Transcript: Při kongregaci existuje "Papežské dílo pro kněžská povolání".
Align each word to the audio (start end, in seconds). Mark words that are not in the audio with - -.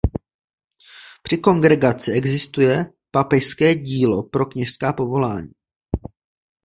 Při 1.23 1.37
kongregaci 1.37 2.11
existuje 2.11 2.85
"Papežské 3.11 3.75
dílo 3.75 4.23
pro 4.23 4.45
kněžská 4.45 4.93
povolání". 4.93 5.51